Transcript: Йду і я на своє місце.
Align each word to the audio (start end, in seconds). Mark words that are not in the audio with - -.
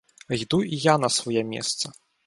Йду 0.29 0.63
і 0.63 0.75
я 0.77 0.97
на 0.97 1.09
своє 1.09 1.43
місце. 1.43 1.89